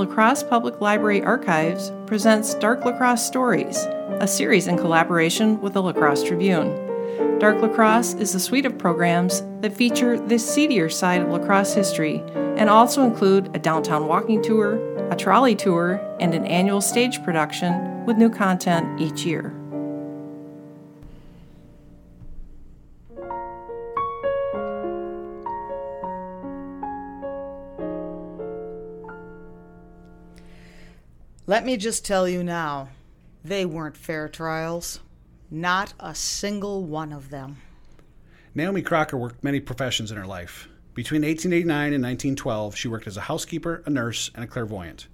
La 0.00 0.06
Crosse 0.06 0.42
Public 0.42 0.80
Library 0.80 1.22
Archives 1.22 1.92
presents 2.06 2.54
Dark 2.54 2.86
La 2.86 2.92
Crosse 2.96 3.26
Stories, 3.26 3.76
a 4.18 4.26
series 4.26 4.66
in 4.66 4.78
collaboration 4.78 5.60
with 5.60 5.74
the 5.74 5.82
La 5.82 5.92
Crosse 5.92 6.24
Tribune. 6.24 7.38
Dark 7.38 7.60
La 7.60 7.68
Crosse 7.68 8.14
is 8.14 8.34
a 8.34 8.40
suite 8.40 8.64
of 8.64 8.78
programs 8.78 9.42
that 9.60 9.76
feature 9.76 10.18
the 10.18 10.38
seedier 10.38 10.88
side 10.88 11.20
of 11.20 11.28
La 11.28 11.38
Crosse 11.38 11.74
history 11.74 12.24
and 12.56 12.70
also 12.70 13.02
include 13.02 13.54
a 13.54 13.58
downtown 13.58 14.06
walking 14.06 14.40
tour, 14.40 14.78
a 15.10 15.16
trolley 15.16 15.54
tour, 15.54 16.00
and 16.18 16.32
an 16.32 16.46
annual 16.46 16.80
stage 16.80 17.22
production 17.22 18.02
with 18.06 18.16
new 18.16 18.30
content 18.30 18.98
each 18.98 19.26
year. 19.26 19.54
Let 31.50 31.66
me 31.66 31.76
just 31.76 32.04
tell 32.04 32.28
you 32.28 32.44
now, 32.44 32.90
they 33.44 33.66
weren't 33.66 33.96
fair 33.96 34.28
trials. 34.28 35.00
Not 35.50 35.94
a 35.98 36.14
single 36.14 36.84
one 36.84 37.12
of 37.12 37.30
them. 37.30 37.56
Naomi 38.54 38.82
Crocker 38.82 39.16
worked 39.16 39.42
many 39.42 39.58
professions 39.58 40.12
in 40.12 40.16
her 40.16 40.28
life. 40.28 40.68
Between 40.94 41.22
1889 41.22 41.92
and 41.92 42.04
1912, 42.04 42.76
she 42.76 42.86
worked 42.86 43.08
as 43.08 43.16
a 43.16 43.22
housekeeper, 43.22 43.82
a 43.84 43.90
nurse, 43.90 44.30
and 44.36 44.44
a 44.44 44.46
clairvoyant. 44.46 45.08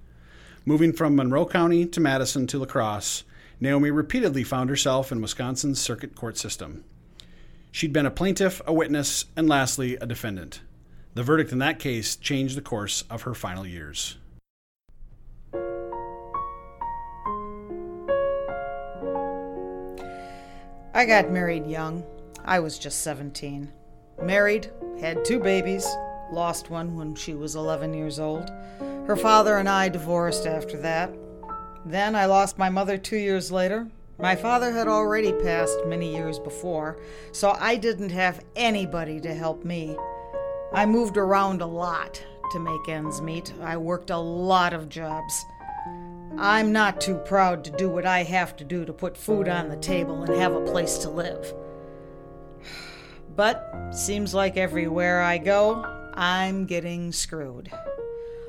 Moving 0.66 0.92
from 0.92 1.16
Monroe 1.16 1.46
County 1.46 1.86
to 1.86 2.00
Madison 2.00 2.46
to 2.48 2.58
La 2.58 2.66
Crosse, 2.66 3.24
Naomi 3.58 3.90
repeatedly 3.90 4.44
found 4.44 4.68
herself 4.68 5.10
in 5.10 5.22
Wisconsin's 5.22 5.80
circuit 5.80 6.14
court 6.14 6.36
system. 6.36 6.84
She'd 7.72 7.94
been 7.94 8.04
a 8.04 8.10
plaintiff, 8.10 8.60
a 8.66 8.74
witness, 8.74 9.24
and 9.38 9.48
lastly, 9.48 9.96
a 9.96 10.04
defendant. 10.04 10.60
The 11.14 11.22
verdict 11.22 11.50
in 11.52 11.60
that 11.60 11.78
case 11.78 12.14
changed 12.14 12.58
the 12.58 12.60
course 12.60 13.04
of 13.08 13.22
her 13.22 13.32
final 13.32 13.66
years. 13.66 14.18
I 20.96 21.04
got 21.04 21.30
married 21.30 21.66
young. 21.66 22.02
I 22.42 22.58
was 22.58 22.78
just 22.78 23.02
17. 23.02 23.70
Married, 24.22 24.70
had 24.98 25.26
two 25.26 25.38
babies, 25.38 25.86
lost 26.32 26.70
one 26.70 26.96
when 26.96 27.14
she 27.14 27.34
was 27.34 27.54
11 27.54 27.92
years 27.92 28.18
old. 28.18 28.50
Her 29.06 29.14
father 29.14 29.58
and 29.58 29.68
I 29.68 29.90
divorced 29.90 30.46
after 30.46 30.78
that. 30.78 31.12
Then 31.84 32.16
I 32.16 32.24
lost 32.24 32.56
my 32.56 32.70
mother 32.70 32.96
two 32.96 33.18
years 33.18 33.52
later. 33.52 33.88
My 34.18 34.34
father 34.34 34.72
had 34.72 34.88
already 34.88 35.32
passed 35.32 35.84
many 35.84 36.16
years 36.16 36.38
before, 36.38 36.96
so 37.30 37.54
I 37.60 37.76
didn't 37.76 38.12
have 38.12 38.42
anybody 38.56 39.20
to 39.20 39.34
help 39.34 39.66
me. 39.66 39.98
I 40.72 40.86
moved 40.86 41.18
around 41.18 41.60
a 41.60 41.66
lot 41.66 42.24
to 42.52 42.58
make 42.58 42.88
ends 42.88 43.20
meet. 43.20 43.52
I 43.60 43.76
worked 43.76 44.08
a 44.08 44.16
lot 44.16 44.72
of 44.72 44.88
jobs. 44.88 45.44
I'm 46.38 46.70
not 46.70 47.00
too 47.00 47.16
proud 47.16 47.64
to 47.64 47.70
do 47.70 47.88
what 47.88 48.04
I 48.04 48.22
have 48.22 48.56
to 48.56 48.64
do 48.64 48.84
to 48.84 48.92
put 48.92 49.16
food 49.16 49.48
on 49.48 49.68
the 49.68 49.76
table 49.76 50.22
and 50.22 50.34
have 50.36 50.54
a 50.54 50.64
place 50.66 50.98
to 50.98 51.10
live. 51.10 51.54
But 53.34 53.90
seems 53.90 54.34
like 54.34 54.56
everywhere 54.56 55.22
I 55.22 55.38
go, 55.38 55.82
I'm 56.14 56.66
getting 56.66 57.10
screwed. 57.10 57.70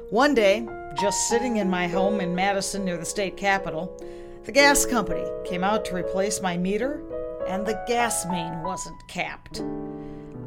One 0.09 0.33
day, 0.33 0.67
just 0.99 1.29
sitting 1.29 1.57
in 1.57 1.69
my 1.69 1.87
home 1.87 2.19
in 2.19 2.35
Madison 2.35 2.83
near 2.83 2.97
the 2.97 3.05
state 3.05 3.37
capitol, 3.37 3.97
the 4.43 4.51
gas 4.51 4.85
company 4.85 5.25
came 5.45 5.63
out 5.63 5.85
to 5.85 5.95
replace 5.95 6.41
my 6.41 6.57
meter, 6.57 7.03
and 7.47 7.65
the 7.65 7.81
gas 7.87 8.25
main 8.25 8.63
wasn't 8.63 8.95
capped. 9.07 9.61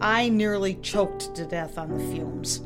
I 0.00 0.28
nearly 0.28 0.74
choked 0.76 1.34
to 1.34 1.46
death 1.46 1.78
on 1.78 1.90
the 1.90 2.04
fumes. 2.12 2.62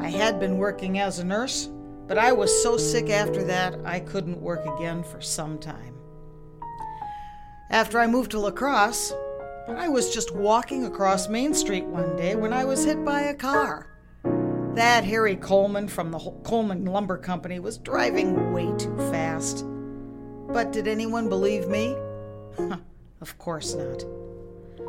I 0.00 0.08
had 0.08 0.38
been 0.38 0.58
working 0.58 0.98
as 0.98 1.18
a 1.18 1.24
nurse, 1.24 1.68
but 2.06 2.18
I 2.18 2.32
was 2.32 2.62
so 2.62 2.76
sick 2.76 3.10
after 3.10 3.44
that 3.44 3.78
I 3.84 4.00
couldn't 4.00 4.40
work 4.40 4.64
again 4.76 5.02
for 5.02 5.20
some 5.20 5.58
time. 5.58 5.94
After 7.70 7.98
I 7.98 8.06
moved 8.06 8.32
to 8.32 8.40
La 8.40 8.50
Crosse, 8.50 9.12
I 9.68 9.88
was 9.88 10.12
just 10.12 10.34
walking 10.34 10.84
across 10.84 11.28
Main 11.28 11.54
Street 11.54 11.86
one 11.86 12.16
day 12.16 12.36
when 12.36 12.52
I 12.52 12.64
was 12.64 12.84
hit 12.84 13.04
by 13.04 13.22
a 13.22 13.34
car. 13.34 13.88
That 14.74 15.04
Harry 15.04 15.36
Coleman 15.36 15.88
from 15.88 16.10
the 16.10 16.18
Coleman 16.44 16.84
Lumber 16.84 17.16
Company 17.16 17.58
was 17.60 17.78
driving 17.78 18.52
way 18.52 18.72
too 18.76 18.96
fast. 19.10 19.64
But 20.48 20.72
did 20.72 20.86
anyone 20.86 21.28
believe 21.28 21.68
me? 21.68 21.96
of 23.20 23.38
course 23.38 23.74
not. 23.74 24.04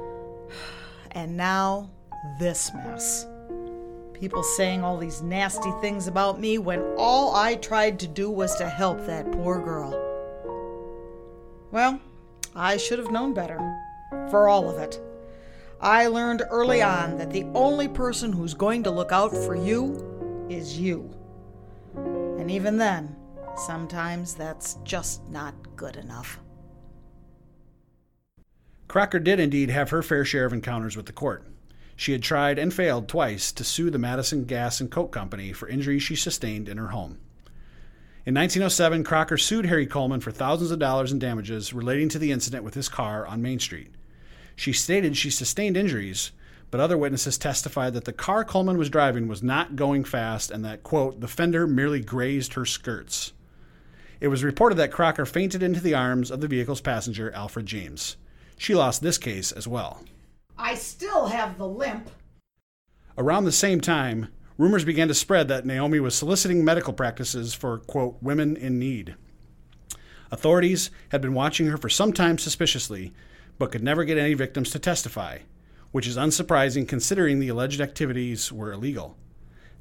And 1.12 1.38
now, 1.38 1.92
this 2.40 2.74
mess 2.74 3.26
people 4.20 4.44
saying 4.44 4.84
all 4.84 4.98
these 4.98 5.22
nasty 5.22 5.72
things 5.82 6.08
about 6.08 6.40
me 6.40 6.58
when 6.58 6.82
all 6.98 7.36
I 7.36 7.56
tried 7.56 8.00
to 8.00 8.08
do 8.08 8.30
was 8.30 8.56
to 8.56 8.68
help 8.68 9.06
that 9.06 9.32
poor 9.32 9.62
girl. 9.62 10.02
Well, 11.72 12.00
I 12.56 12.78
should 12.78 13.00
have 13.00 13.12
known 13.12 13.34
better. 13.34 13.60
For 14.30 14.48
all 14.48 14.70
of 14.70 14.78
it. 14.80 15.02
I 15.82 16.08
learned 16.08 16.44
early 16.50 16.82
on 16.82 17.18
that 17.18 17.32
the 17.32 17.46
only 17.54 17.88
person 17.88 18.32
who's 18.32 18.54
going 18.54 18.84
to 18.84 18.92
look 18.92 19.12
out 19.12 19.32
for 19.32 19.56
you 19.56 20.48
is 20.50 20.80
you. 20.80 21.14
And 21.96 22.50
even 22.50 22.78
then, 22.78 23.16
sometimes 23.58 24.36
that's 24.36 24.76
just 24.84 25.28
not 25.30 25.54
good 25.76 25.98
enough. 25.98 26.40
Crocker 28.88 29.20
did 29.20 29.40
indeed 29.40 29.70
have 29.70 29.90
her 29.90 30.02
fair 30.02 30.24
share 30.24 30.46
of 30.46 30.54
encounters 30.54 30.96
with 30.96 31.08
the 31.08 31.12
court. 31.12 31.46
She 31.96 32.12
had 32.12 32.24
tried 32.24 32.60
and 32.60 32.74
failed 32.74 33.08
twice 33.08 33.52
to 33.54 33.64
sue 33.64 33.90
the 33.90 33.98
Madison 33.98 34.44
Gas 34.46 34.82
and 34.82 34.92
Coke 34.92 35.12
Company 35.12 35.54
for 35.54 35.70
injuries 35.70 36.04
she 36.04 36.16
sustained 36.16 36.68
in 36.68 36.78
her 36.78 36.90
home. 36.90 37.20
In 38.26 38.34
1907, 38.34 39.04
Crocker 39.04 39.38
sued 39.38 39.68
Harry 39.68 39.86
Coleman 39.86 40.20
for 40.20 40.32
thousands 40.32 40.72
of 40.72 40.80
dollars 40.80 41.12
in 41.12 41.20
damages 41.20 41.74
relating 41.74 42.10
to 42.10 42.20
the 42.20 42.32
incident 42.32 42.64
with 42.64 42.74
his 42.74 42.90
car 42.90 43.26
on 43.26 43.42
Main 43.42 43.60
Street. 43.60 43.94
She 44.56 44.74
stated 44.74 45.16
she 45.16 45.30
sustained 45.30 45.78
injuries, 45.78 46.32
but 46.72 46.80
other 46.80 46.98
witnesses 46.98 47.38
testified 47.38 47.94
that 47.94 48.06
the 48.06 48.12
car 48.12 48.44
Coleman 48.44 48.78
was 48.78 48.90
driving 48.90 49.28
was 49.28 49.44
not 49.44 49.76
going 49.76 50.04
fast 50.04 50.50
and 50.50 50.66
that, 50.66 50.84
quote, 50.84 51.22
the 51.22 51.28
fender 51.28 51.68
merely 51.68 52.02
grazed 52.02 52.56
her 52.56 52.66
skirts. 52.66 53.32
It 54.20 54.30
was 54.30 54.44
reported 54.44 54.76
that 54.76 54.92
Crocker 54.92 55.26
fainted 55.26 55.62
into 55.62 55.80
the 55.80 55.94
arms 55.94 56.32
of 56.32 56.42
the 56.42 56.48
vehicle's 56.48 56.82
passenger, 56.82 57.32
Alfred 57.34 57.66
James. 57.66 58.18
She 58.58 58.74
lost 58.74 59.02
this 59.02 59.18
case 59.18 59.52
as 59.52 59.68
well. 59.68 60.04
I 60.58 60.76
still 60.76 61.28
have 61.28 61.58
the 61.58 61.68
limp. 61.68 62.10
Around 63.18 63.46
the 63.46 63.52
same 63.52 63.82
time, 63.82 64.30
rumors 64.58 64.86
began 64.86 65.08
to 65.08 65.14
spread 65.14 65.48
that 65.48 65.66
Naomi 65.66 66.00
was 66.00 66.16
soliciting 66.16 66.64
medical 66.64 66.94
practices 66.94 67.54
for, 67.54 67.80
quote, 67.80 68.18
women 68.22 68.56
in 68.56 68.80
need. 68.80 69.16
Authorities 70.32 70.92
had 71.10 71.22
been 71.22 71.34
watching 71.34 71.68
her 71.68 71.78
for 71.78 71.90
some 71.90 72.12
time 72.12 72.38
suspiciously, 72.38 73.14
but 73.58 73.72
could 73.72 73.84
never 73.84 74.04
get 74.04 74.18
any 74.18 74.34
victims 74.34 74.72
to 74.72 74.80
testify, 74.80 75.40
which 75.92 76.08
is 76.08 76.18
unsurprising 76.18 76.88
considering 76.88 77.40
the 77.40 77.50
alleged 77.50 77.80
activities 77.80 78.52
were 78.52 78.72
illegal. 78.72 79.16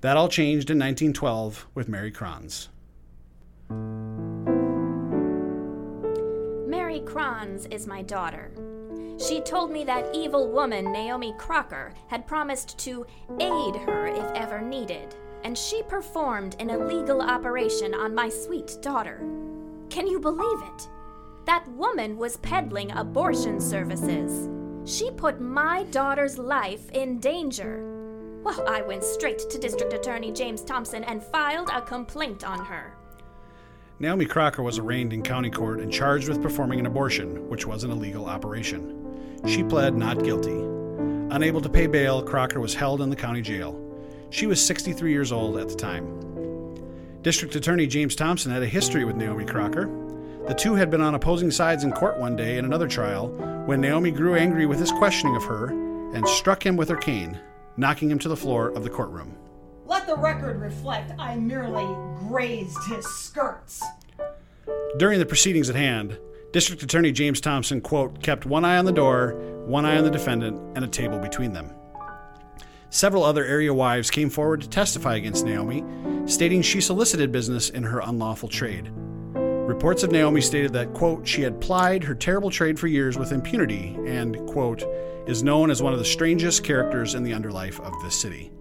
That 0.01 0.17
all 0.17 0.29
changed 0.29 0.71
in 0.71 0.79
1912 0.79 1.67
with 1.75 1.89
Mary 1.89 2.11
Kranz. 2.11 2.69
Mary 6.69 7.01
Kranz 7.01 7.67
is 7.67 7.87
my 7.87 8.03
daughter. 8.03 8.53
She 9.19 9.41
told 9.41 9.71
me 9.71 9.85
that 9.85 10.15
evil 10.15 10.51
woman, 10.51 10.93
Naomi 10.93 11.35
Crocker, 11.39 11.93
had 12.09 12.27
promised 12.27 12.79
to 12.81 13.07
aid 13.41 13.77
her 13.77 14.07
if 14.09 14.31
ever 14.35 14.61
needed, 14.61 15.15
and 15.45 15.57
she 15.57 15.83
performed 15.85 16.57
an 16.59 16.71
illegal 16.71 17.23
operation 17.23 17.95
on 17.95 18.15
my 18.15 18.29
sweet 18.29 18.77
daughter. 18.83 19.19
Can 19.89 20.07
you 20.07 20.19
believe 20.19 20.63
it? 20.75 20.89
That 21.47 21.69
woman 21.69 22.17
was 22.17 22.39
peddling 22.39 22.91
abortion 22.91 23.61
services. 23.61 24.49
She 24.85 25.11
put 25.13 25.41
my 25.41 25.85
daughter's 25.85 26.39
life 26.39 26.91
in 26.91 27.19
danger. 27.21 27.91
Well, 28.43 28.67
I 28.69 28.83
went 28.83 29.05
straight 29.05 29.39
to 29.39 29.59
District 29.59 29.93
Attorney 29.93 30.33
James 30.33 30.63
Thompson 30.63 31.05
and 31.05 31.23
filed 31.23 31.71
a 31.73 31.81
complaint 31.81 32.45
on 32.45 32.65
her. 32.65 32.95
Naomi 34.01 34.27
Crocker 34.27 34.63
was 34.63 34.79
arraigned 34.79 35.13
in 35.13 35.23
county 35.23 35.51
court 35.51 35.81
and 35.81 35.93
charged 35.93 36.29
with 36.29 36.43
performing 36.43 36.81
an 36.81 36.87
abortion, 36.87 37.49
which 37.49 37.65
was 37.65 37.85
an 37.85 37.93
illegal 37.93 38.27
operation. 38.27 39.04
She 39.47 39.63
pled 39.63 39.95
not 39.95 40.25
guilty. 40.25 40.59
Unable 41.31 41.61
to 41.61 41.69
pay 41.69 41.87
bail, 41.87 42.23
Crocker 42.23 42.61
was 42.61 42.75
held 42.75 43.03
in 43.03 43.11
the 43.11 43.17
county 43.17 43.43
jail. 43.43 43.79
She 44.31 44.47
was 44.47 44.65
63 44.65 45.13
years 45.13 45.33
old 45.33 45.59
at 45.59 45.69
the 45.69 45.75
time. 45.75 46.07
District 47.23 47.55
Attorney 47.55 47.87
James 47.87 48.17
Thompson 48.17 48.53
had 48.53 48.63
a 48.63 48.67
history 48.67 49.05
with 49.05 49.17
Naomi 49.17 49.45
Crocker. 49.45 49.91
The 50.47 50.55
two 50.55 50.75
had 50.75 50.91
been 50.91 51.01
on 51.01 51.15
opposing 51.15 51.51
sides 51.51 51.85
in 51.85 51.93
court 51.93 52.19
one 52.19 52.37
day 52.37 52.59
in 52.59 52.65
another 52.65 52.89
trial 52.89 53.29
when 53.67 53.81
Naomi 53.81 54.11
grew 54.11 54.35
angry 54.35 54.67
with 54.67 54.79
his 54.79 54.93
questioning 54.93 55.37
of 55.37 55.45
her 55.45 55.69
and 56.15 56.27
struck 56.29 56.65
him 56.65 56.77
with 56.77 56.89
her 56.89 56.97
cane, 56.97 57.39
knocking 57.77 58.11
him 58.11 58.19
to 58.21 58.29
the 58.29 58.37
floor 58.37 58.69
of 58.69 58.83
the 58.83 58.91
courtroom. 58.91 59.35
Let 59.87 60.07
the 60.07 60.17
record 60.17 60.61
reflect 60.61 61.13
I 61.19 61.37
merely 61.37 61.87
grazed 62.29 62.79
his 62.89 63.07
skirts. 63.07 63.83
During 64.99 65.19
the 65.19 65.27
proceedings 65.27 65.69
at 65.69 65.77
hand, 65.77 66.19
District 66.55 66.85
Attorney 66.85 67.11
James 67.11 67.41
Thompson, 67.41 67.81
quote, 67.81 68.23
kept 68.23 68.47
one 68.47 68.65
eye 68.65 68.77
on 68.77 68.85
the 68.85 68.93
door, 68.93 69.33
one 69.67 69.85
eye 69.85 69.99
on 69.99 70.05
the 70.05 70.11
defendant, 70.11 70.57
and 70.77 70.85
a 70.85 70.89
table 70.89 71.19
between 71.19 71.53
them. 71.53 71.69
Several 72.91 73.25
other 73.25 73.45
area 73.45 73.75
wives 73.75 74.09
came 74.09 74.31
forward 74.31 74.61
to 74.61 74.69
testify 74.69 75.17
against 75.17 75.45
Naomi, 75.45 75.85
stating 76.27 76.63
she 76.63 76.81
solicited 76.81 77.33
business 77.33 77.71
in 77.71 77.83
her 77.83 77.99
unlawful 77.99 78.49
trade. 78.49 78.93
Reports 79.35 80.05
of 80.05 80.13
Naomi 80.13 80.41
stated 80.41 80.73
that, 80.75 80.95
quote, 80.95 81.27
she 81.27 81.43
had 81.43 81.61
plied 81.61 82.05
her 82.05 82.15
terrible 82.15 82.53
trade 82.53 82.79
for 82.79 82.87
years 82.87 83.19
with 83.19 83.33
impunity 83.33 83.99
and, 84.07 84.37
quote, 84.47 84.85
is 85.27 85.43
known 85.43 85.73
as 85.73 85.83
one 85.83 85.93
of 85.93 85.99
the 85.99 86.05
strangest 86.05 86.63
characters 86.63 87.17
in 87.17 87.25
the 87.25 87.33
underlife 87.33 87.81
of 87.81 88.01
this 88.05 88.15
city. 88.15 88.53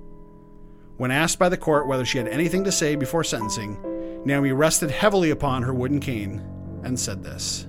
When 0.98 1.12
asked 1.12 1.38
by 1.38 1.50
the 1.50 1.58
court 1.58 1.88
whether 1.88 2.06
she 2.06 2.18
had 2.18 2.28
anything 2.28 2.64
to 2.64 2.72
say 2.72 2.96
before 2.96 3.24
sentencing, 3.24 4.24
Naomi 4.26 4.52
rested 4.52 4.90
heavily 4.90 5.30
upon 5.30 5.62
her 5.62 5.76
wooden 5.76 6.00
cane 6.00 6.42
and 6.84 7.00
said 7.00 7.24
this 7.24 7.68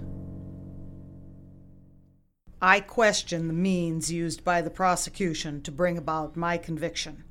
I 2.67 2.81
question 2.81 3.47
the 3.47 3.53
means 3.53 4.11
used 4.11 4.43
by 4.43 4.63
the 4.63 4.71
prosecution 4.71 5.61
to 5.65 5.71
bring 5.71 5.99
about 5.99 6.35
my 6.35 6.57
conviction. 6.57 7.23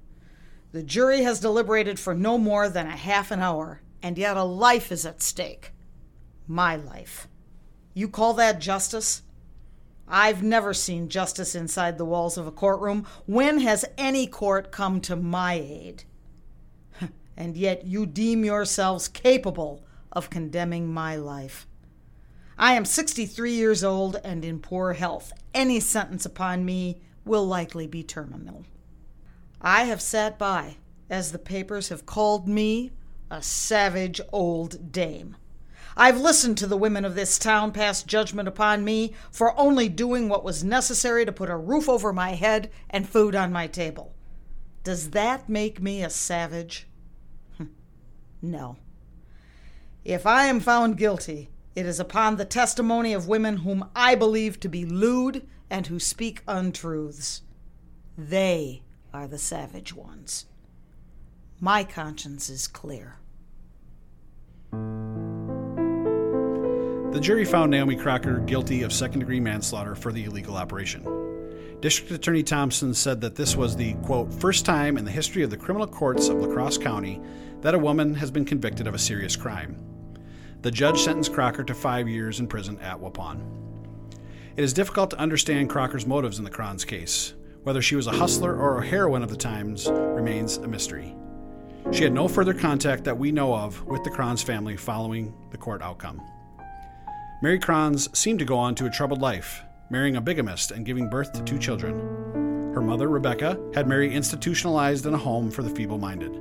The 0.74 0.83
jury 0.83 1.24
has 1.24 1.39
deliberated 1.39 2.00
for 2.00 2.13
no 2.13 2.38
more 2.38 2.69
than 2.69 2.85
a 2.85 2.95
half 2.95 3.31
an 3.31 3.39
hour, 3.39 3.81
and 4.03 4.15
yet 4.15 4.38
a 4.38 4.44
life 4.44 4.91
is 4.91 5.07
at 5.07 5.24
stake. 5.24 5.71
My 6.47 6.75
life. 6.75 7.27
You 7.95 8.09
call 8.09 8.35
that 8.35 8.62
justice? 8.62 9.24
I've 10.07 10.44
never 10.44 10.71
seen 10.71 11.09
justice 11.09 11.56
inside 11.56 11.97
the 11.97 12.06
walls 12.06 12.38
of 12.38 12.45
a 12.45 12.51
courtroom. 12.51 13.07
When 13.25 13.57
has 13.62 13.85
any 13.97 14.27
court 14.27 14.71
come 14.71 15.01
to 15.01 15.15
my 15.15 15.56
aid? 15.56 16.03
and 17.35 17.57
yet 17.57 17.88
you 17.88 18.06
deem 18.06 18.45
yourselves 18.45 19.07
capable 19.07 19.83
of 20.12 20.30
condemning 20.30 20.94
my 20.94 21.15
life. 21.15 21.65
I 22.63 22.75
am 22.75 22.86
63 22.86 23.51
years 23.51 23.83
old 23.83 24.21
and 24.24 24.45
in 24.45 24.60
poor 24.60 24.94
health. 24.94 25.33
Any 25.54 25.81
sentence 25.81 26.25
upon 26.25 26.63
me 26.63 27.01
will 27.25 27.45
likely 27.45 27.88
be 27.88 28.04
terminal. 28.04 28.63
I 29.60 29.83
have 29.83 30.00
sat 30.01 30.39
by 30.39 30.77
as 31.10 31.33
the 31.33 31.39
papers 31.39 31.89
have 31.89 32.06
called 32.06 32.48
me 32.48 32.94
a 33.30 33.42
savage 33.42 34.21
old 34.31 34.94
dame. 34.94 35.36
I've 35.98 36.21
listened 36.21 36.57
to 36.60 36.65
the 36.65 36.77
women 36.77 37.04
of 37.04 37.15
this 37.15 37.38
town 37.38 37.74
pass 37.74 38.01
judgment 38.01 38.48
upon 38.48 38.86
me 38.86 39.13
for 39.30 39.59
only 39.59 39.89
doing 39.89 40.30
what 40.30 40.45
was 40.45 40.63
necessary 40.63 41.25
to 41.25 41.33
put 41.33 41.50
a 41.50 41.57
roof 41.57 41.89
over 41.89 42.13
my 42.13 42.30
head 42.30 42.71
and 42.89 43.09
food 43.09 43.36
on 43.36 43.51
my 43.51 43.68
table. 43.68 44.16
Does 44.86 45.09
that 45.09 45.50
make 45.50 45.81
me 45.81 46.01
a 46.01 46.09
savage? 46.09 46.88
no. 48.42 48.77
If 50.06 50.25
I 50.25 50.45
am 50.45 50.62
found 50.62 50.98
guilty, 50.98 51.50
it 51.75 51.85
is 51.85 51.99
upon 51.99 52.35
the 52.35 52.45
testimony 52.45 53.13
of 53.13 53.27
women 53.27 53.57
whom 53.57 53.89
I 53.95 54.15
believe 54.15 54.59
to 54.59 54.69
be 54.69 54.85
lewd 54.85 55.47
and 55.69 55.87
who 55.87 55.99
speak 55.99 56.43
untruths. 56.47 57.41
They 58.17 58.83
are 59.13 59.27
the 59.27 59.39
savage 59.39 59.93
ones. 59.93 60.45
My 61.59 61.83
conscience 61.83 62.49
is 62.49 62.67
clear. 62.67 63.15
The 67.11 67.19
jury 67.19 67.45
found 67.45 67.71
Naomi 67.71 67.95
Crocker 67.95 68.39
guilty 68.39 68.81
of 68.81 68.91
second 68.91 69.19
degree 69.19 69.39
manslaughter 69.39 69.95
for 69.95 70.11
the 70.11 70.25
illegal 70.25 70.57
operation. 70.57 71.03
District 71.79 72.11
Attorney 72.11 72.43
Thompson 72.43 72.93
said 72.93 73.21
that 73.21 73.35
this 73.35 73.55
was 73.55 73.75
the, 73.75 73.93
quote, 73.95 74.33
first 74.33 74.65
time 74.65 74.97
in 74.97 75.05
the 75.05 75.11
history 75.11 75.43
of 75.43 75.49
the 75.49 75.57
criminal 75.57 75.87
courts 75.87 76.27
of 76.29 76.37
La 76.37 76.47
Crosse 76.47 76.77
County 76.77 77.21
that 77.61 77.75
a 77.75 77.79
woman 77.79 78.15
has 78.15 78.31
been 78.31 78.45
convicted 78.45 78.87
of 78.87 78.93
a 78.93 78.99
serious 78.99 79.35
crime. 79.35 79.93
The 80.63 80.71
judge 80.71 81.01
sentenced 81.01 81.33
Crocker 81.33 81.65
to 81.65 81.74
five 81.74 82.07
years 82.07 82.39
in 82.39 82.48
prison 82.48 82.80
at 82.80 82.98
Waupun. 82.98 83.42
It 84.56 84.63
is 84.63 84.71
difficult 84.71 85.10
to 85.10 85.19
understand 85.19 85.69
Crocker's 85.69 86.07
motives 86.07 86.38
in 86.38 86.45
the 86.45 86.50
Crons 86.50 86.86
case. 86.86 87.33
Whether 87.63 87.81
she 87.81 87.98
was 87.98 88.07
a 88.07 88.13
hustler 88.13 88.56
or 88.56 88.77
a 88.77 88.86
heroine 88.86 89.24
of 89.24 89.30
the 89.30 89.36
times 89.36 89.89
remains 89.89 90.56
a 90.56 90.68
mystery. 90.69 91.18
She 91.92 92.06
had 92.06 92.13
no 92.13 92.30
further 92.30 92.54
contact 92.54 93.04
that 93.04 93.18
we 93.18 93.30
know 93.30 93.54
of 93.54 93.83
with 93.88 94.06
the 94.06 94.10
Crons 94.10 94.42
family 94.42 94.77
following 94.77 95.33
the 95.51 95.57
court 95.57 95.81
outcome. 95.81 96.21
Mary 97.42 97.59
Crons 97.59 98.07
seemed 98.18 98.39
to 98.39 98.45
go 98.45 98.57
on 98.57 98.74
to 98.75 98.86
a 98.86 98.89
troubled 98.89 99.21
life, 99.21 99.63
marrying 99.89 100.16
a 100.16 100.21
bigamist 100.21 100.71
and 100.71 100.86
giving 100.86 101.09
birth 101.09 101.33
to 101.33 101.44
two 101.44 101.59
children. 101.59 102.00
Her 102.74 102.81
mother, 102.81 103.09
Rebecca, 103.09 103.59
had 103.74 103.89
Mary 103.89 104.13
institutionalized 104.13 105.06
in 105.06 105.13
a 105.13 105.18
home 105.18 105.51
for 105.51 105.62
the 105.62 105.75
feeble 105.75 105.98
minded. 105.98 106.39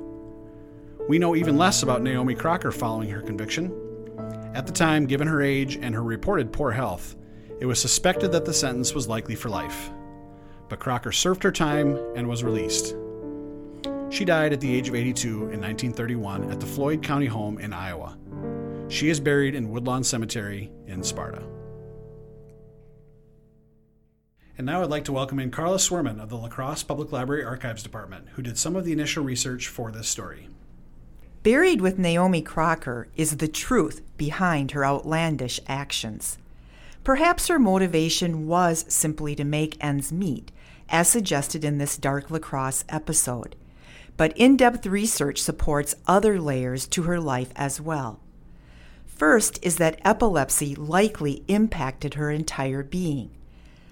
We 1.09 1.19
know 1.19 1.35
even 1.35 1.57
less 1.57 1.83
about 1.83 2.01
Naomi 2.01 2.35
Crocker 2.35 2.71
following 2.71 3.09
her 3.09 3.21
conviction. 3.21 3.89
At 4.53 4.67
the 4.67 4.73
time, 4.73 5.07
given 5.07 5.27
her 5.27 5.41
age 5.41 5.77
and 5.77 5.95
her 5.95 6.03
reported 6.03 6.53
poor 6.53 6.71
health, 6.71 7.15
it 7.59 7.65
was 7.65 7.79
suspected 7.79 8.31
that 8.31 8.45
the 8.45 8.53
sentence 8.53 8.93
was 8.93 9.07
likely 9.07 9.33
for 9.33 9.49
life. 9.49 9.89
But 10.69 10.79
Crocker 10.79 11.11
served 11.11 11.41
her 11.43 11.51
time 11.51 11.97
and 12.15 12.27
was 12.27 12.43
released. 12.43 12.95
She 14.09 14.25
died 14.25 14.53
at 14.53 14.61
the 14.61 14.71
age 14.71 14.89
of 14.89 14.95
82 14.95 15.27
in 15.27 15.59
1931 15.59 16.51
at 16.51 16.59
the 16.59 16.67
Floyd 16.67 17.01
County 17.01 17.25
home 17.25 17.57
in 17.57 17.73
Iowa. 17.73 18.15
She 18.89 19.09
is 19.09 19.19
buried 19.19 19.55
in 19.55 19.71
Woodlawn 19.71 20.03
Cemetery 20.03 20.71
in 20.85 21.01
Sparta. 21.01 21.41
And 24.55 24.67
now 24.67 24.83
I'd 24.83 24.91
like 24.91 25.05
to 25.05 25.11
welcome 25.11 25.39
in 25.39 25.49
Carla 25.49 25.79
Swerman 25.79 26.19
of 26.19 26.29
the 26.29 26.37
La 26.37 26.47
Crosse 26.47 26.83
Public 26.83 27.11
Library 27.11 27.43
Archives 27.43 27.81
Department, 27.81 28.27
who 28.33 28.43
did 28.43 28.59
some 28.59 28.75
of 28.75 28.85
the 28.85 28.91
initial 28.91 29.23
research 29.23 29.67
for 29.67 29.91
this 29.91 30.07
story. 30.07 30.47
Buried 31.43 31.81
with 31.81 31.99
Naomi 31.99 32.41
Crocker 32.41 33.09
is 33.17 33.35
the 33.35 33.49
truth 33.49 34.01
behind 34.15 34.71
her 34.71 34.85
outlandish 34.85 35.59
actions. 35.67 36.37
Perhaps 37.03 37.49
her 37.49 37.59
motivation 37.59 38.47
was 38.47 38.85
simply 38.87 39.35
to 39.35 39.43
make 39.43 39.83
ends 39.83 40.09
meet, 40.13 40.53
as 40.87 41.09
suggested 41.09 41.65
in 41.65 41.79
this 41.79 41.97
Dark 41.97 42.31
La 42.31 42.39
Crosse 42.39 42.85
episode. 42.87 43.57
But 44.15 44.31
in 44.37 44.55
depth 44.55 44.85
research 44.85 45.41
supports 45.41 45.95
other 46.07 46.39
layers 46.39 46.87
to 46.87 47.03
her 47.03 47.19
life 47.19 47.51
as 47.57 47.81
well. 47.81 48.21
First 49.05 49.59
is 49.61 49.75
that 49.75 49.99
epilepsy 50.05 50.75
likely 50.75 51.43
impacted 51.49 52.13
her 52.13 52.31
entire 52.31 52.83
being. 52.83 53.31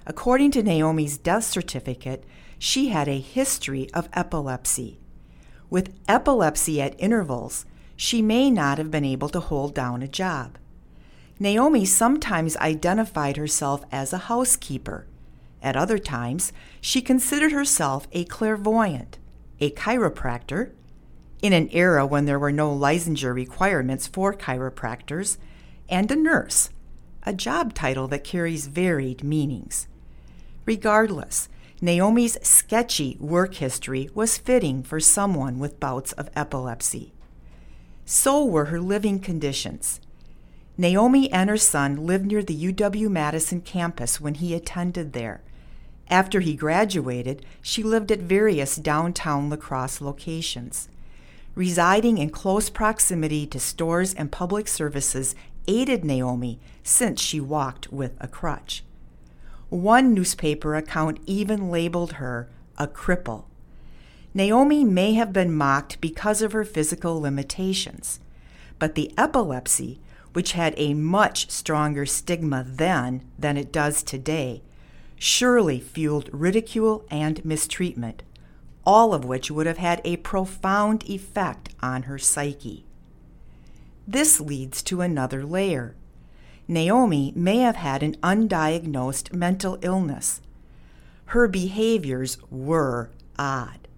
According 0.07 0.51
to 0.51 0.63
Naomi's 0.63 1.17
death 1.17 1.43
certificate, 1.43 2.23
she 2.57 2.89
had 2.89 3.09
a 3.09 3.19
history 3.19 3.89
of 3.93 4.07
epilepsy. 4.13 5.00
With 5.71 5.97
epilepsy 6.05 6.81
at 6.81 6.99
intervals, 6.99 7.65
she 7.95 8.21
may 8.21 8.51
not 8.51 8.77
have 8.77 8.91
been 8.91 9.05
able 9.05 9.29
to 9.29 9.39
hold 9.39 9.73
down 9.73 10.03
a 10.03 10.07
job. 10.07 10.57
Naomi 11.39 11.85
sometimes 11.85 12.57
identified 12.57 13.37
herself 13.37 13.85
as 13.89 14.11
a 14.11 14.27
housekeeper. 14.29 15.07
At 15.63 15.77
other 15.77 15.97
times, 15.97 16.51
she 16.81 17.01
considered 17.01 17.53
herself 17.53 18.05
a 18.11 18.25
clairvoyant, 18.25 19.17
a 19.61 19.71
chiropractor, 19.71 20.71
in 21.41 21.53
an 21.53 21.69
era 21.71 22.05
when 22.05 22.25
there 22.25 22.37
were 22.37 22.51
no 22.51 22.69
licensure 22.69 23.33
requirements 23.33 24.07
for 24.07 24.33
chiropractors, 24.33 25.37
and 25.87 26.11
a 26.11 26.17
nurse, 26.17 26.69
a 27.23 27.31
job 27.31 27.73
title 27.73 28.09
that 28.09 28.25
carries 28.25 28.67
varied 28.67 29.23
meanings. 29.23 29.87
Regardless, 30.65 31.47
Naomi's 31.83 32.37
sketchy 32.47 33.17
work 33.19 33.55
history 33.55 34.07
was 34.13 34.37
fitting 34.37 34.83
for 34.83 34.99
someone 34.99 35.57
with 35.57 35.79
bouts 35.79 36.11
of 36.11 36.29
epilepsy. 36.35 37.11
So 38.05 38.45
were 38.45 38.65
her 38.65 38.79
living 38.79 39.17
conditions. 39.19 39.99
Naomi 40.77 41.31
and 41.31 41.49
her 41.49 41.57
son 41.57 42.05
lived 42.05 42.27
near 42.27 42.43
the 42.43 42.71
UW 42.71 43.09
Madison 43.09 43.61
campus 43.61 44.21
when 44.21 44.35
he 44.35 44.53
attended 44.53 45.13
there. 45.13 45.41
After 46.07 46.39
he 46.41 46.53
graduated, 46.55 47.43
she 47.63 47.81
lived 47.81 48.11
at 48.11 48.19
various 48.19 48.75
downtown 48.75 49.49
La 49.49 49.55
Crosse 49.55 50.01
locations. 50.01 50.87
Residing 51.55 52.19
in 52.19 52.29
close 52.29 52.69
proximity 52.69 53.47
to 53.47 53.59
stores 53.59 54.13
and 54.13 54.31
public 54.31 54.67
services 54.67 55.33
aided 55.67 56.05
Naomi 56.05 56.59
since 56.83 57.19
she 57.19 57.39
walked 57.39 57.91
with 57.91 58.13
a 58.19 58.27
crutch. 58.27 58.83
One 59.71 60.13
newspaper 60.13 60.75
account 60.75 61.19
even 61.25 61.71
labeled 61.71 62.13
her 62.13 62.47
a 62.77 62.87
cripple. 62.87 63.45
Naomi 64.35 64.83
may 64.83 65.13
have 65.13 65.33
been 65.33 65.51
mocked 65.51 65.99
because 65.99 66.43
of 66.43 66.51
her 66.51 66.63
physical 66.63 67.19
limitations, 67.19 68.19
but 68.77 68.93
the 68.93 69.11
epilepsy, 69.17 69.99
which 70.33 70.51
had 70.51 70.75
a 70.77 70.93
much 70.93 71.49
stronger 71.49 72.05
stigma 72.05 72.63
then 72.67 73.23
than 73.39 73.57
it 73.57 73.71
does 73.71 74.03
today, 74.03 74.61
surely 75.17 75.79
fueled 75.79 76.29
ridicule 76.31 77.03
and 77.09 77.43
mistreatment 77.43 78.21
all 78.85 79.13
of 79.13 79.25
which 79.25 79.51
would 79.51 79.65
have 79.65 79.77
had 79.77 80.01
a 80.03 80.17
profound 80.17 81.03
effect 81.09 81.69
on 81.81 82.03
her 82.03 82.17
psyche. 82.17 82.85
This 84.07 84.39
leads 84.39 84.81
to 84.83 85.01
another 85.01 85.45
layer. 85.45 85.95
Naomi 86.71 87.33
may 87.35 87.57
have 87.57 87.75
had 87.75 88.01
an 88.01 88.15
undiagnosed 88.23 89.33
mental 89.33 89.77
illness. 89.81 90.39
Her 91.25 91.49
behaviors 91.49 92.37
were 92.49 93.09
odd. 93.37 93.89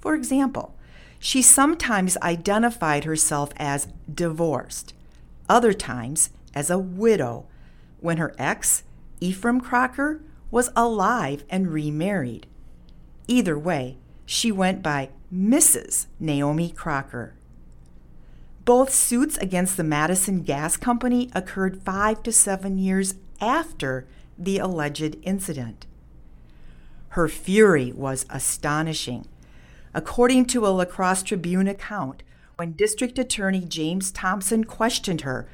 For 0.00 0.12
example, 0.12 0.74
she 1.20 1.40
sometimes 1.40 2.16
identified 2.18 3.04
herself 3.04 3.50
as 3.58 3.86
divorced, 4.12 4.92
other 5.48 5.72
times 5.72 6.30
as 6.52 6.68
a 6.68 6.80
widow, 6.80 7.46
when 8.00 8.16
her 8.16 8.34
ex, 8.38 8.82
Ephraim 9.20 9.60
Crocker, 9.60 10.20
was 10.50 10.70
alive 10.74 11.44
and 11.48 11.68
remarried. 11.68 12.48
Either 13.28 13.56
way, 13.56 13.98
she 14.24 14.50
went 14.50 14.82
by 14.82 15.10
Mrs. 15.32 16.06
Naomi 16.18 16.70
Crocker. 16.70 17.34
Both 18.66 18.92
suits 18.92 19.36
against 19.38 19.76
the 19.76 19.84
Madison 19.84 20.42
Gas 20.42 20.76
Company 20.76 21.30
occurred 21.36 21.84
five 21.84 22.24
to 22.24 22.32
seven 22.32 22.78
years 22.78 23.14
after 23.40 24.08
the 24.36 24.58
alleged 24.58 25.16
incident. 25.22 25.86
Her 27.10 27.28
fury 27.28 27.92
was 27.92 28.26
astonishing. 28.28 29.28
According 29.94 30.46
to 30.46 30.66
a 30.66 30.74
La 30.74 30.84
Crosse 30.84 31.22
Tribune 31.22 31.68
account, 31.68 32.24
when 32.56 32.72
District 32.72 33.16
Attorney 33.20 33.60
James 33.60 34.10
Thompson 34.10 34.64
questioned 34.64 35.20
her, 35.20 35.46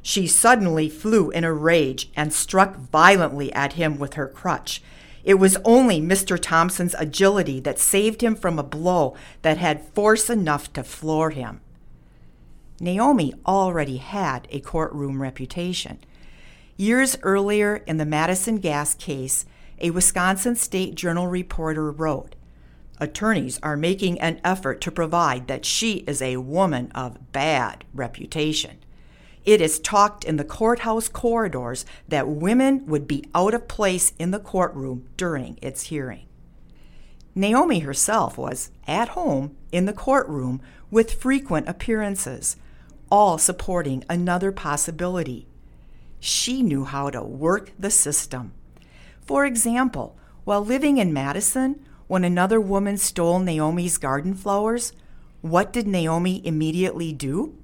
she 0.00 0.28
suddenly 0.28 0.88
flew 0.88 1.30
in 1.30 1.42
a 1.42 1.52
rage 1.52 2.08
and 2.14 2.32
struck 2.32 2.76
violently 2.76 3.52
at 3.52 3.72
him 3.72 3.98
with 3.98 4.14
her 4.14 4.28
crutch. 4.28 4.80
It 5.24 5.34
was 5.34 5.58
only 5.64 6.00
Mr. 6.00 6.38
Thompson's 6.40 6.94
agility 6.94 7.58
that 7.58 7.80
saved 7.80 8.22
him 8.22 8.36
from 8.36 8.60
a 8.60 8.62
blow 8.62 9.16
that 9.42 9.58
had 9.58 9.88
force 9.88 10.30
enough 10.30 10.72
to 10.74 10.84
floor 10.84 11.30
him. 11.30 11.62
Naomi 12.82 13.34
already 13.46 13.98
had 13.98 14.48
a 14.50 14.60
courtroom 14.60 15.20
reputation. 15.20 15.98
Years 16.78 17.18
earlier 17.22 17.76
in 17.86 17.98
the 17.98 18.06
Madison 18.06 18.56
Gas 18.56 18.94
case, 18.94 19.44
a 19.78 19.90
Wisconsin 19.90 20.56
State 20.56 20.94
Journal 20.94 21.26
reporter 21.26 21.90
wrote 21.90 22.34
Attorneys 22.98 23.58
are 23.62 23.76
making 23.76 24.18
an 24.20 24.40
effort 24.42 24.80
to 24.80 24.90
provide 24.90 25.46
that 25.46 25.66
she 25.66 25.98
is 26.06 26.22
a 26.22 26.38
woman 26.38 26.90
of 26.94 27.32
bad 27.32 27.84
reputation. 27.94 28.78
It 29.44 29.60
is 29.60 29.78
talked 29.78 30.24
in 30.24 30.36
the 30.36 30.44
courthouse 30.44 31.08
corridors 31.08 31.86
that 32.08 32.28
women 32.28 32.86
would 32.86 33.06
be 33.06 33.24
out 33.34 33.54
of 33.54 33.68
place 33.68 34.12
in 34.18 34.30
the 34.30 34.38
courtroom 34.38 35.06
during 35.16 35.58
its 35.62 35.84
hearing. 35.84 36.26
Naomi 37.34 37.80
herself 37.80 38.36
was 38.36 38.70
at 38.86 39.10
home 39.10 39.56
in 39.72 39.86
the 39.86 39.92
courtroom 39.92 40.60
with 40.90 41.14
frequent 41.14 41.68
appearances, 41.68 42.56
all 43.10 43.38
supporting 43.38 44.04
another 44.08 44.52
possibility. 44.52 45.46
She 46.18 46.62
knew 46.62 46.84
how 46.84 47.10
to 47.10 47.22
work 47.22 47.72
the 47.78 47.90
system. 47.90 48.52
For 49.20 49.44
example, 49.44 50.16
while 50.44 50.64
living 50.64 50.98
in 50.98 51.12
Madison, 51.12 51.84
when 52.06 52.24
another 52.24 52.60
woman 52.60 52.96
stole 52.96 53.38
Naomi's 53.38 53.98
garden 53.98 54.34
flowers, 54.34 54.92
what 55.40 55.72
did 55.72 55.86
Naomi 55.86 56.44
immediately 56.46 57.12
do? 57.12 57.56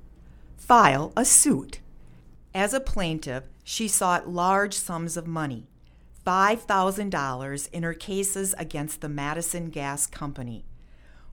file 0.56 1.12
a 1.16 1.24
suit. 1.24 1.80
As 2.54 2.74
a 2.74 2.80
plaintiff, 2.80 3.44
she 3.62 3.86
sought 3.86 4.28
large 4.28 4.74
sums 4.74 5.16
of 5.16 5.26
money 5.26 5.68
$5,000 6.26 7.68
in 7.72 7.82
her 7.84 7.94
cases 7.94 8.54
against 8.58 9.00
the 9.00 9.08
Madison 9.08 9.70
Gas 9.70 10.08
Company. 10.08 10.64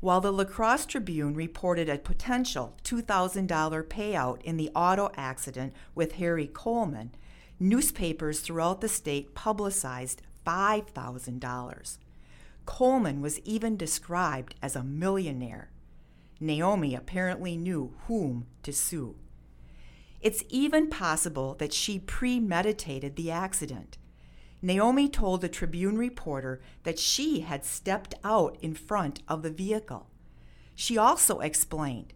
While 0.03 0.19
the 0.19 0.33
La 0.33 0.43
Crosse 0.43 0.86
Tribune 0.86 1.33
reported 1.33 1.88
a 1.88 1.98
potential 1.98 2.75
$2,000 2.83 3.48
payout 3.86 4.41
in 4.41 4.57
the 4.57 4.69
auto 4.75 5.10
accident 5.15 5.74
with 5.95 6.15
Harry 6.15 6.45
Coleman, 6.45 7.15
newspapers 7.57 8.41
throughout 8.41 8.81
the 8.81 8.89
state 8.89 9.33
publicized 9.33 10.22
$5,000. 10.45 11.98
Coleman 12.65 13.22
was 13.22 13.39
even 13.45 13.77
described 13.77 14.55
as 14.62 14.75
a 14.75 14.83
millionaire. 14.83 15.72
Naomi 16.38 16.95
apparently 16.95 17.55
knew 17.55 17.93
whom 18.07 18.48
to 18.63 18.74
sue. 18.74 19.15
It's 20.19 20.43
even 20.50 20.89
possible 20.89 21.55
that 21.60 21.72
she 21.72 21.98
premeditated 21.98 23.15
the 23.15 23.31
accident. 23.31 23.98
Naomi 24.65 25.10
told 25.10 25.41
the 25.41 25.50
Tribune 25.50 25.98
reporter 25.98 26.62
that 26.84 26.98
she 26.98 27.41
had 27.41 27.65
stepped 27.65 28.15
out 28.24 28.58
in 28.62 28.74
front 28.74 29.22
of 29.27 29.43
the 29.43 29.51
vehicle. 29.51 30.08
She 30.74 30.98
also 30.98 31.41
explained, 31.41 32.13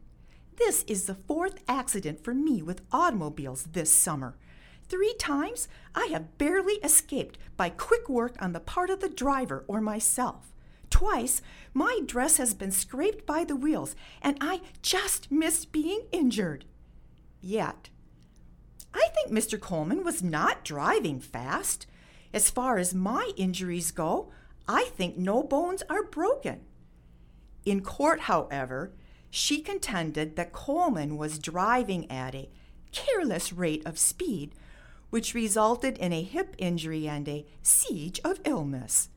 This 0.55 0.83
is 0.87 1.05
the 1.05 1.15
fourth 1.15 1.59
accident 1.67 2.23
for 2.23 2.33
me 2.33 2.61
with 2.61 2.83
automobiles 2.89 3.63
this 3.73 3.91
summer. 3.91 4.37
Three 4.87 5.13
times 5.19 5.67
I 5.93 6.05
have 6.05 6.37
barely 6.37 6.75
escaped 6.75 7.37
by 7.57 7.69
quick 7.69 8.07
work 8.07 8.37
on 8.41 8.53
the 8.53 8.61
part 8.61 8.89
of 8.89 9.01
the 9.01 9.09
driver 9.09 9.65
or 9.67 9.81
myself. 9.81 10.53
Twice 10.89 11.41
my 11.73 11.99
dress 12.05 12.37
has 12.37 12.53
been 12.53 12.71
scraped 12.71 13.25
by 13.25 13.43
the 13.43 13.57
wheels, 13.57 13.93
and 14.21 14.37
I 14.39 14.61
just 14.81 15.29
missed 15.29 15.73
being 15.73 16.03
injured. 16.13 16.63
Yet, 17.41 17.89
I 18.93 19.09
think 19.13 19.37
Mr. 19.37 19.59
Coleman 19.59 20.05
was 20.05 20.23
not 20.23 20.63
driving 20.63 21.19
fast. 21.19 21.87
As 22.37 22.51
far 22.51 22.77
as 22.77 22.93
my 22.93 23.31
injuries 23.35 23.89
go, 23.89 24.29
I 24.67 24.91
think 24.95 25.17
no 25.17 25.41
bones 25.41 25.81
are 25.89 26.03
broken. 26.03 26.59
In 27.65 27.81
court, 27.81 28.19
however, 28.19 28.93
she 29.31 29.59
contended 29.59 30.35
that 30.35 30.53
Coleman 30.53 31.17
was 31.17 31.39
driving 31.39 32.05
at 32.11 32.35
a 32.35 32.51
careless 32.91 33.51
rate 33.51 33.81
of 33.87 33.97
speed, 33.97 34.53
which 35.09 35.33
resulted 35.33 35.97
in 35.97 36.13
a 36.13 36.21
hip 36.21 36.53
injury 36.59 37.07
and 37.07 37.27
a 37.27 37.47
siege 37.63 38.19
of 38.23 38.39
illness. 38.45 39.09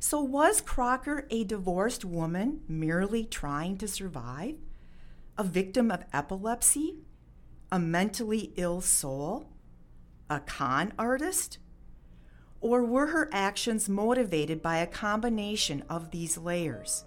So, 0.00 0.20
was 0.20 0.60
Crocker 0.60 1.28
a 1.30 1.44
divorced 1.44 2.04
woman 2.04 2.62
merely 2.66 3.24
trying 3.24 3.76
to 3.76 3.86
survive? 3.86 4.56
A 5.38 5.44
victim 5.44 5.88
of 5.88 6.04
epilepsy? 6.12 6.96
A 7.70 7.78
mentally 7.78 8.52
ill 8.56 8.80
soul? 8.80 9.52
A 10.28 10.40
con 10.40 10.94
artist? 10.98 11.58
Or 12.64 12.82
were 12.82 13.08
her 13.08 13.28
actions 13.30 13.90
motivated 13.90 14.62
by 14.62 14.78
a 14.78 14.86
combination 14.86 15.84
of 15.90 16.10
these 16.10 16.38
layers? 16.38 17.04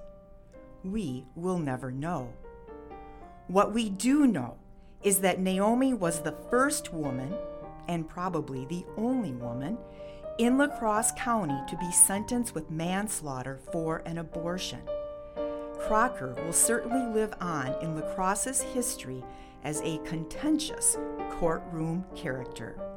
We 0.83 1.25
will 1.33 1.57
never 1.57 1.89
know. 1.89 2.31
What 3.47 3.73
we 3.73 3.89
do 3.89 4.27
know 4.27 4.57
is 5.01 5.17
that 5.21 5.39
Naomi 5.39 5.95
was 5.95 6.21
the 6.21 6.35
first 6.51 6.93
woman, 6.93 7.33
and 7.87 8.07
probably 8.07 8.65
the 8.65 8.85
only 8.97 9.31
woman, 9.31 9.79
in 10.37 10.59
La 10.59 10.67
Crosse 10.67 11.11
County 11.13 11.59
to 11.67 11.77
be 11.77 11.91
sentenced 11.91 12.53
with 12.53 12.69
manslaughter 12.69 13.59
for 13.71 14.03
an 14.05 14.19
abortion. 14.19 14.83
Crocker 15.79 16.35
will 16.45 16.53
certainly 16.53 17.11
live 17.19 17.33
on 17.41 17.73
in 17.81 17.95
La 17.99 18.03
Crosse's 18.13 18.61
history 18.61 19.23
as 19.63 19.81
a 19.81 19.97
contentious 20.05 20.99
courtroom 21.31 22.05
character. 22.15 22.96